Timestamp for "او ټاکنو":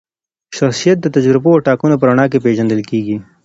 1.55-1.99